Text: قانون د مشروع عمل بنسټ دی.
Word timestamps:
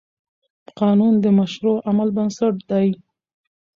قانون 0.79 1.13
د 1.23 1.25
مشروع 1.39 1.77
عمل 1.89 2.09
بنسټ 2.17 2.55
دی. 2.69 2.87